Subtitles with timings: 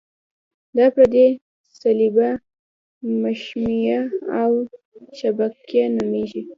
[0.77, 1.25] دا پردې
[1.79, 2.31] صلبیه،
[3.23, 3.99] مشیمیه
[4.41, 4.51] او
[5.19, 6.41] شبکیه نومیږي.